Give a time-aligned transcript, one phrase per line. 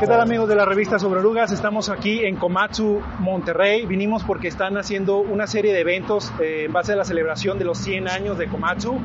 [0.00, 1.52] ¿Qué tal amigos de la revista Sobre Orugas?
[1.52, 3.86] Estamos aquí en Komatsu, Monterrey.
[3.86, 7.64] Vinimos porque están haciendo una serie de eventos eh, en base a la celebración de
[7.64, 8.98] los 100 años de Komatsu.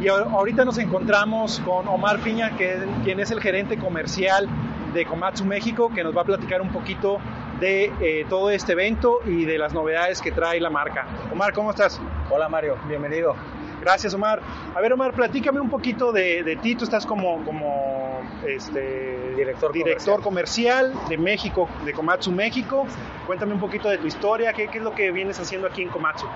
[0.00, 4.48] Y ahorita nos encontramos con Omar Piña, que, quien es el gerente comercial
[4.92, 7.18] de Komatsu México, que nos va a platicar un poquito
[7.62, 11.06] de eh, todo este evento y de las novedades que trae la marca.
[11.32, 12.00] Omar, ¿cómo estás?
[12.28, 13.36] Hola Mario, bienvenido.
[13.80, 14.42] Gracias Omar.
[14.74, 16.74] A ver Omar, platícame un poquito de, de ti.
[16.74, 20.92] Tú estás como, como este, director, director comercial.
[21.08, 22.84] de México, de Komatsu México.
[23.28, 25.88] Cuéntame un poquito de tu historia, ¿Qué, qué es lo que vienes haciendo aquí en
[25.88, 26.26] Komatsu.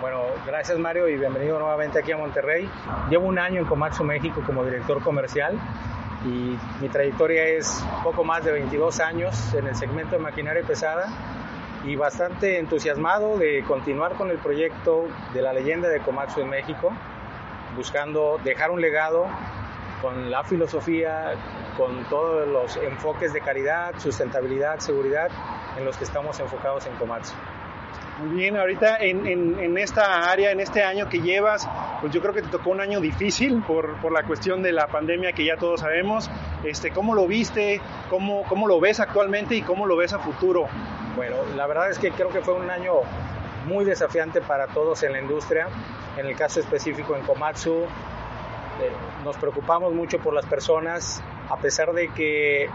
[0.00, 2.66] Bueno, gracias Mario y bienvenido nuevamente aquí a Monterrey.
[3.10, 5.58] Llevo un año en Komatsu México como director comercial
[6.24, 11.08] y mi trayectoria es poco más de 22 años en el segmento de maquinaria pesada
[11.84, 16.92] y bastante entusiasmado de continuar con el proyecto de la leyenda de Komatsu en México,
[17.76, 19.26] buscando dejar un legado
[20.00, 21.34] con la filosofía,
[21.76, 25.30] con todos los enfoques de calidad, sustentabilidad, seguridad
[25.76, 27.34] en los que estamos enfocados en Komatsu.
[28.18, 31.68] Muy bien, ahorita en, en, esta área, en este año que llevas,
[32.02, 34.88] pues yo creo que te tocó un año difícil por, por la cuestión de la
[34.88, 36.28] pandemia que ya todos sabemos.
[36.64, 37.80] Este, ¿Cómo lo viste?
[38.10, 40.66] ¿Cómo, ¿Cómo lo ves actualmente y cómo lo ves a futuro?
[41.14, 42.94] Bueno, la verdad es que creo que fue un año
[43.66, 45.68] muy desafiante para todos en la industria.
[46.16, 48.92] En el caso específico en Komatsu, eh,
[49.24, 52.68] nos preocupamos mucho por las personas, a pesar de que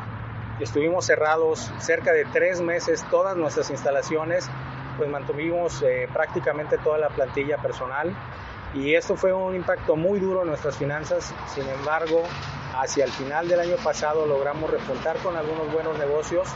[0.62, 4.50] estuvimos cerrados cerca de tres meses todas nuestras instalaciones
[4.98, 8.16] pues mantuvimos eh, prácticamente toda la plantilla personal
[8.78, 11.34] y esto fue un impacto muy duro en nuestras finanzas.
[11.54, 12.24] Sin embargo,
[12.78, 16.48] hacia el final del año pasado logramos repuntar con algunos buenos negocios.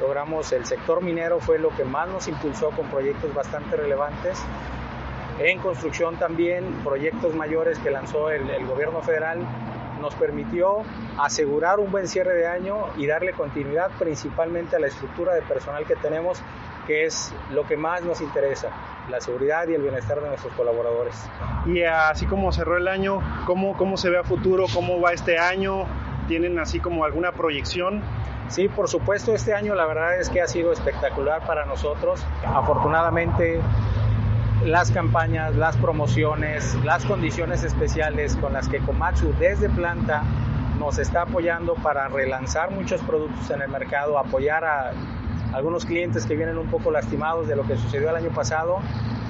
[0.00, 4.38] Logramos el sector minero fue lo que más nos impulsó con proyectos bastante relevantes.
[5.38, 9.40] En construcción también proyectos mayores que lanzó el, el gobierno federal
[10.00, 10.82] nos permitió
[11.18, 15.86] asegurar un buen cierre de año y darle continuidad principalmente a la estructura de personal
[15.86, 16.42] que tenemos
[16.86, 18.68] que es lo que más nos interesa,
[19.10, 21.14] la seguridad y el bienestar de nuestros colaboradores.
[21.66, 24.66] Y así como cerró el año, ¿cómo, cómo se ve a futuro?
[24.72, 25.84] ¿Cómo va este año?
[26.28, 28.02] ¿Tienen así como alguna proyección?
[28.48, 32.24] Sí, por supuesto, este año la verdad es que ha sido espectacular para nosotros.
[32.44, 33.60] Afortunadamente,
[34.64, 40.22] las campañas, las promociones, las condiciones especiales con las que Komatsu desde planta
[40.78, 44.92] nos está apoyando para relanzar muchos productos en el mercado, apoyar a
[45.56, 48.80] algunos clientes que vienen un poco lastimados de lo que sucedió el año pasado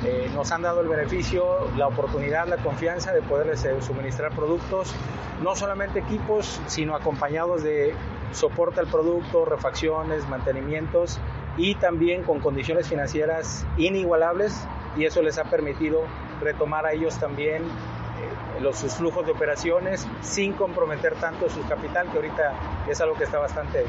[0.05, 4.93] eh, nos han dado el beneficio, la oportunidad, la confianza de poderles eh, suministrar productos,
[5.41, 7.95] no solamente equipos, sino acompañados de
[8.33, 11.21] soporte al producto, refacciones, mantenimientos
[11.57, 14.67] y también con condiciones financieras inigualables
[14.97, 16.03] y eso les ha permitido
[16.41, 22.09] retomar a ellos también eh, los, sus flujos de operaciones sin comprometer tanto su capital,
[22.11, 22.53] que ahorita
[22.91, 23.85] es algo que está bastante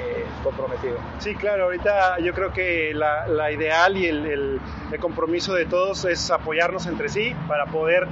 [0.00, 0.96] eh, comprometido.
[1.18, 4.60] Sí, claro, ahorita yo creo que la, la ideal y el, el,
[4.92, 8.08] el, compromiso de todos es apoyarnos entre sí para poder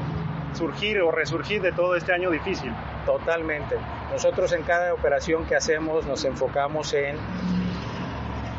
[0.54, 2.72] surgir o resurgir de todo este año difícil.
[3.06, 3.76] Totalmente.
[4.12, 7.16] Nosotros en cada operación que hacemos nos enfocamos en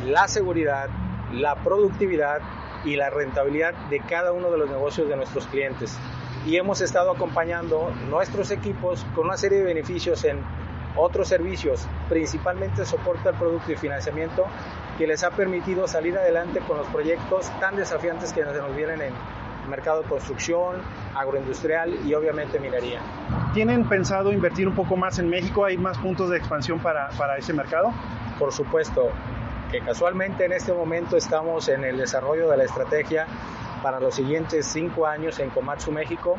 [0.06, 0.88] la seguridad,
[1.32, 2.40] la productividad
[2.84, 5.96] y la rentabilidad de cada uno de los negocios de nuestros clientes.
[6.46, 10.40] Y hemos estado acompañando nuestros equipos con una serie de beneficios en
[10.96, 14.46] otros servicios, principalmente soporte al producto y financiamiento,
[14.98, 19.12] que les ha permitido salir adelante con los proyectos tan desafiantes que nos vienen en
[19.68, 20.76] mercado de construcción,
[21.14, 23.00] agroindustrial y obviamente minería.
[23.54, 25.64] ¿Tienen pensado invertir un poco más en México?
[25.64, 27.92] ¿Hay más puntos de expansión para, para ese mercado?
[28.38, 29.10] Por supuesto,
[29.70, 33.26] que casualmente en este momento estamos en el desarrollo de la estrategia
[33.82, 36.38] para los siguientes cinco años en Komatsu México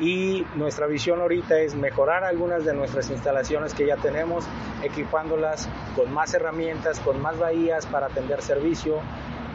[0.00, 4.44] y nuestra visión ahorita es mejorar algunas de nuestras instalaciones que ya tenemos,
[4.82, 9.00] equipándolas con más herramientas, con más bahías para atender servicio,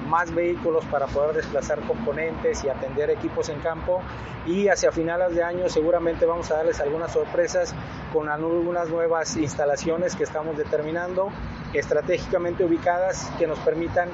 [0.07, 4.01] más vehículos para poder desplazar componentes y atender equipos en campo
[4.47, 7.75] y hacia finales de año seguramente vamos a darles algunas sorpresas
[8.13, 11.29] con algunas nuevas instalaciones que estamos determinando
[11.73, 14.09] estratégicamente ubicadas que nos permitan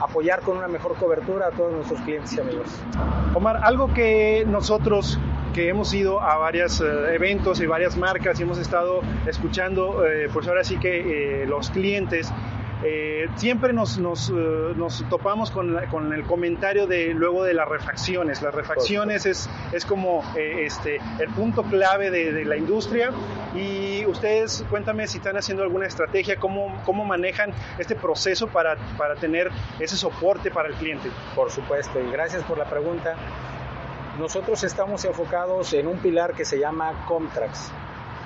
[0.00, 2.68] apoyar con una mejor cobertura a todos nuestros clientes y amigos.
[3.34, 5.18] Omar, algo que nosotros
[5.52, 10.28] que hemos ido a varios eh, eventos y varias marcas y hemos estado escuchando, eh,
[10.32, 12.32] pues ahora sí que eh, los clientes
[12.84, 17.52] eh, siempre nos, nos, uh, nos topamos con, la, con, el comentario de luego de
[17.52, 18.40] las refacciones.
[18.40, 23.10] Las refacciones es, es como eh, este, el punto clave de, de, la industria
[23.56, 29.16] y ustedes cuéntame si están haciendo alguna estrategia, cómo, cómo manejan este proceso para, para
[29.16, 31.10] tener ese soporte para el cliente.
[31.34, 33.16] Por supuesto, y gracias por la pregunta.
[34.18, 37.70] Nosotros estamos enfocados en un pilar que se llama Comtrax.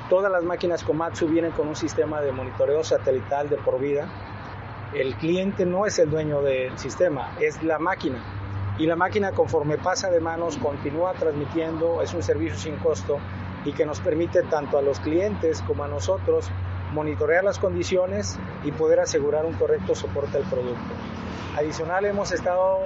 [0.08, 4.08] Todas las máquinas Komatsu vienen con un sistema de monitoreo satelital de por vida.
[4.94, 8.24] El cliente no es el dueño del sistema, es la máquina.
[8.78, 13.18] Y la máquina conforme pasa de manos continúa transmitiendo, es un servicio sin costo
[13.66, 16.50] y que nos permite tanto a los clientes como a nosotros
[16.94, 20.94] monitorear las condiciones y poder asegurar un correcto soporte al producto.
[21.58, 22.78] Adicional hemos estado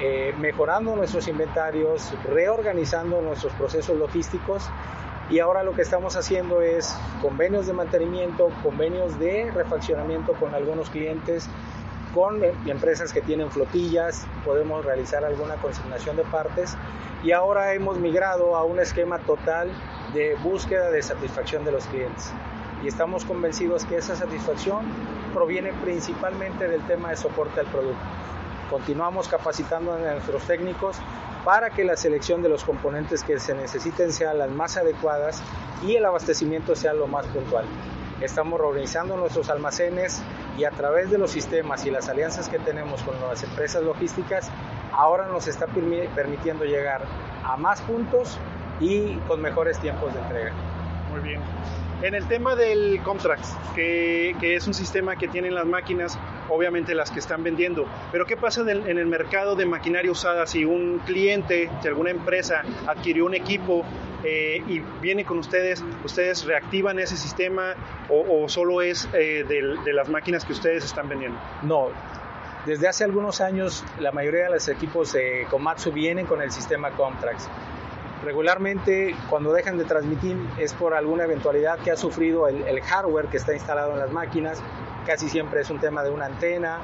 [0.00, 4.64] eh, mejorando nuestros inventarios, reorganizando nuestros procesos logísticos
[5.30, 10.88] y ahora lo que estamos haciendo es convenios de mantenimiento, convenios de refaccionamiento con algunos
[10.88, 11.48] clientes,
[12.14, 16.76] con empresas que tienen flotillas, podemos realizar alguna consignación de partes
[17.22, 19.70] y ahora hemos migrado a un esquema total
[20.14, 22.32] de búsqueda de satisfacción de los clientes.
[22.82, 24.86] Y estamos convencidos que esa satisfacción
[25.34, 27.98] proviene principalmente del tema de soporte al producto.
[28.70, 30.96] Continuamos capacitando a nuestros técnicos
[31.44, 35.42] para que la selección de los componentes que se necesiten sean las más adecuadas
[35.82, 37.64] y el abastecimiento sea lo más puntual.
[38.20, 40.20] Estamos reorganizando nuestros almacenes
[40.58, 44.50] y a través de los sistemas y las alianzas que tenemos con las empresas logísticas,
[44.92, 47.02] ahora nos está permitiendo llegar
[47.44, 48.36] a más puntos
[48.80, 50.52] y con mejores tiempos de entrega.
[51.10, 51.40] Muy bien.
[52.00, 56.16] En el tema del Comtrax, que, que, es un sistema que tienen las máquinas,
[56.48, 60.64] obviamente las que están vendiendo, pero ¿qué pasa en el, mercado de maquinaria usada si
[60.64, 63.84] un cliente, si alguna empresa adquirió un equipo
[64.22, 67.74] eh, y viene con ustedes, ustedes reactivan ese sistema
[68.08, 71.36] o, o solo es eh, de, de las máquinas que ustedes están vendiendo?
[71.62, 71.88] No,
[72.64, 76.90] desde hace algunos años la mayoría de los equipos de Komatsu vienen con el sistema
[76.90, 77.48] Comtrax.
[78.22, 83.36] Regularmente cuando dejan de transmitir es por alguna eventualidad que ha sufrido el, hardware que
[83.36, 84.60] está instalado en las máquinas,
[85.06, 86.80] casi siempre es un tema de una antena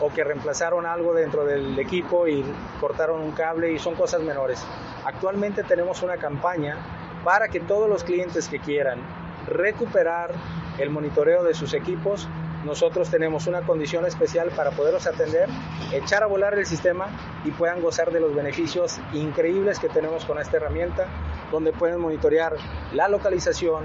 [0.00, 2.44] o que reemplazaron algo dentro del equipo y
[2.80, 4.64] cortaron un cable y son cosas menores.
[5.04, 6.76] Actualmente tenemos una campaña
[7.22, 9.00] para que todos los clientes que quieran
[9.46, 10.30] recuperar
[10.78, 12.28] el monitoreo de sus equipos
[12.64, 15.48] nosotros tenemos una condición especial para poderlos atender,
[15.92, 17.06] echar a volar el sistema
[17.44, 21.06] y puedan gozar de los beneficios increíbles que tenemos con esta herramienta,
[21.50, 22.56] donde pueden monitorear
[22.92, 23.84] la localización,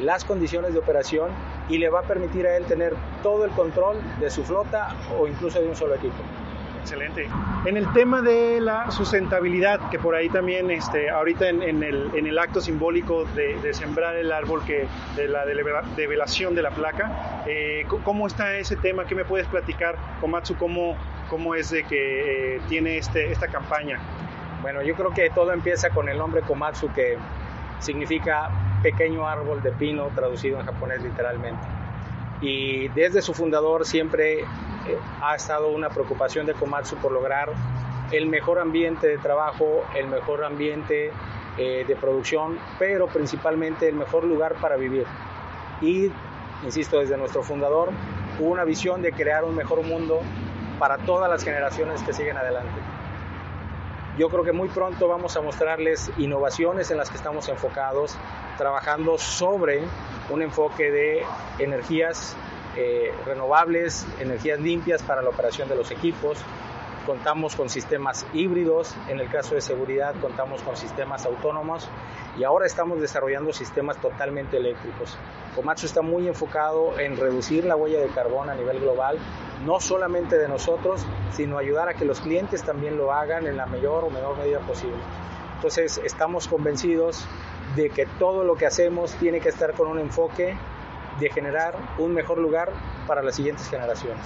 [0.00, 1.30] las condiciones de operación
[1.68, 5.26] y le va a permitir a él tener todo el control de su flota o
[5.26, 6.22] incluso de un solo equipo.
[6.80, 7.28] Excelente.
[7.66, 12.26] En el tema de la sustentabilidad, que por ahí también, este, ahorita en, el, en
[12.26, 17.84] el, acto simbólico de, sembrar el árbol, que, de la develación de la placa, eh,
[18.02, 19.04] ¿cómo está ese tema?
[19.04, 20.56] ¿Qué me puedes platicar, Komatsu?
[20.56, 20.96] ¿Cómo,
[21.28, 23.98] cómo es de que eh, tiene este, esta campaña?
[24.62, 27.18] Bueno, yo creo que todo empieza con el nombre Komatsu, que
[27.78, 28.50] significa
[28.82, 31.62] pequeño árbol de pino, traducido en japonés literalmente.
[32.40, 34.44] Y desde su fundador siempre
[35.22, 37.50] ha estado una preocupación de Komatsu por lograr
[38.12, 41.12] el mejor ambiente de trabajo, el mejor ambiente
[41.58, 45.06] eh, de producción, pero principalmente el mejor lugar para vivir.
[45.80, 46.10] Y,
[46.64, 47.90] insisto, desde nuestro fundador,
[48.38, 50.20] hubo una visión de crear un mejor mundo
[50.78, 52.80] para todas las generaciones que siguen adelante.
[54.18, 58.16] Yo creo que muy pronto vamos a mostrarles innovaciones en las que estamos enfocados,
[58.58, 59.82] trabajando sobre
[60.30, 61.22] un enfoque de
[61.58, 62.36] energías
[62.76, 66.38] eh, renovables, energías limpias para la operación de los equipos.
[67.06, 71.88] Contamos con sistemas híbridos, en el caso de seguridad contamos con sistemas autónomos
[72.38, 75.16] y ahora estamos desarrollando sistemas totalmente eléctricos.
[75.54, 79.18] Komatsu está muy enfocado en reducir la huella de carbón a nivel global,
[79.64, 83.66] no solamente de nosotros, sino ayudar a que los clientes también lo hagan en la
[83.66, 84.98] mayor o menor medida posible.
[85.56, 87.26] Entonces estamos convencidos
[87.76, 90.56] de que todo lo que hacemos tiene que estar con un enfoque
[91.18, 92.70] de generar un mejor lugar
[93.06, 94.24] para las siguientes generaciones.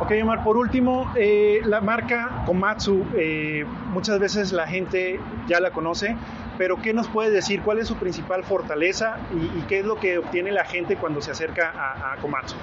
[0.00, 5.70] Ok, Omar, por último, eh, la marca Komatsu, eh, muchas veces la gente ya la
[5.70, 6.16] conoce,
[6.56, 7.62] pero ¿qué nos puede decir?
[7.62, 11.30] ¿Cuál es su principal fortaleza y, qué es lo que obtiene la gente cuando se
[11.30, 11.72] acerca
[12.12, 12.56] a, Komatsu?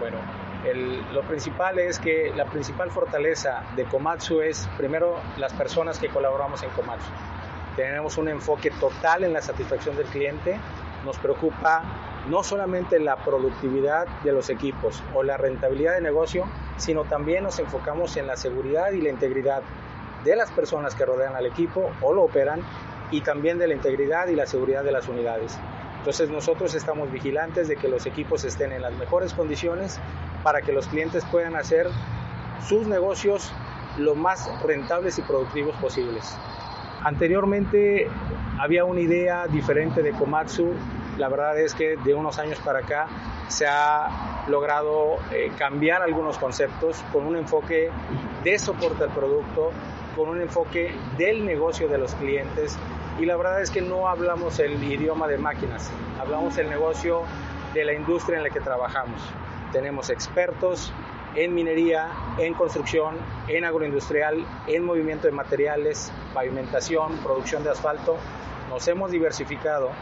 [0.00, 0.18] Bueno,
[1.12, 6.62] lo principal es que la principal fortaleza de Komatsu es, primero, las personas que colaboramos
[6.62, 7.10] en Komatsu.
[7.76, 10.58] Tenemos un enfoque total en la satisfacción del cliente,
[11.04, 11.82] nos preocupa
[12.28, 16.44] no solamente la productividad de los equipos o la rentabilidad de negocio,
[16.76, 19.62] sino también nos enfocamos en la seguridad y la integridad
[20.24, 22.60] de las personas que rodean al equipo o lo operan
[23.10, 25.58] y también de la integridad y la seguridad de las unidades.
[25.98, 30.00] Entonces nosotros estamos vigilantes de que los equipos estén en las mejores condiciones
[30.42, 31.88] para que los clientes puedan hacer
[32.66, 33.52] sus negocios
[33.98, 36.36] lo más rentables y productivos posibles.
[37.02, 38.08] Anteriormente
[38.58, 40.72] había una idea diferente de Komatsu
[41.22, 43.06] la verdad es que de unos años para acá
[43.46, 47.90] se ha logrado eh, cambiar algunos conceptos con un enfoque
[48.42, 49.70] de soporte al producto,
[50.16, 52.76] con un enfoque del negocio de los clientes
[53.20, 57.22] y la verdad es que no hablamos el idioma de máquinas, hablamos el negocio
[57.72, 59.20] de la industria en la que trabajamos.
[59.70, 60.92] Tenemos expertos
[61.36, 63.14] en minería, en construcción,
[63.46, 68.16] en agroindustrial, en movimiento de materiales, pavimentación, producción de asfalto.
[68.70, 69.92] Nos hemos diversificado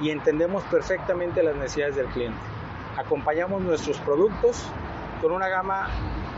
[0.00, 2.38] y entendemos perfectamente las necesidades del cliente.
[2.96, 4.68] Acompañamos nuestros productos
[5.20, 5.88] con una gama,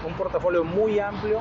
[0.06, 1.40] un portafolio muy amplio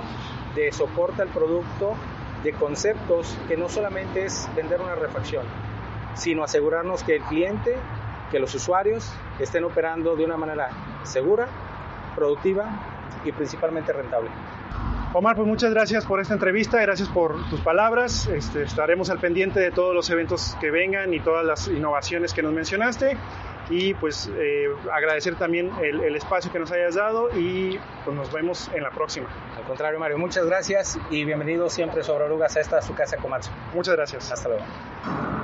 [0.56, 1.96] de soporte al producto,
[2.44, 5.46] de conceptos que no solamente es vender una refacción,
[6.16, 7.76] sino asegurarnos que el cliente,
[8.32, 10.70] que los usuarios estén operando de una manera
[11.04, 11.48] segura,
[12.16, 12.70] productiva
[13.24, 14.30] y principalmente rentable.
[15.18, 18.28] Omar, pues muchas gracias por esta entrevista, gracias por tus palabras.
[18.28, 22.44] Este, estaremos al pendiente de todos los eventos que vengan y todas las innovaciones que
[22.44, 23.16] nos mencionaste.
[23.70, 28.30] Y pues eh, agradecer también el, el, espacio que nos hayas dado y pues nos
[28.34, 29.30] vemos en la próxima.
[29.58, 33.52] Al contrario, Mario, muchas gracias y bienvenido siempre sobre Orugas a esta su casa Comatsu.
[33.74, 34.30] Muchas gracias.
[34.34, 35.35] Hasta luego.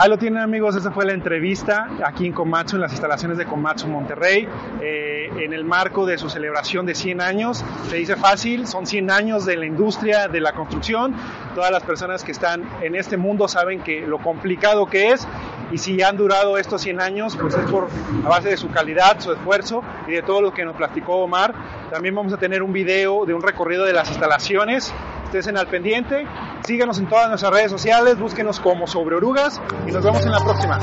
[0.00, 3.44] Ahí lo tienen amigos, esta fue la entrevista aquí en Komatsu, en las instalaciones de
[3.44, 4.48] Komatsu Monterrey,
[4.80, 7.62] eh, en el marco de su celebración de 100 años.
[7.90, 11.14] Se dice fácil, son 100 años de la industria de la construcción.
[11.54, 15.28] Todas las personas que están en este mundo saben que lo complicado que es
[15.70, 17.88] y si han durado estos 100 años, pues es por
[18.24, 21.54] a base de su calidad, su esfuerzo y de todo lo que nos platicó Omar.
[21.90, 24.94] También vamos a tener un video de un recorrido de las instalaciones.
[25.38, 26.26] Estén al pendiente,
[26.64, 30.40] síganos en todas nuestras redes sociales, búsquenos como Sobre Orugas y nos vemos en la
[30.40, 30.78] próxima.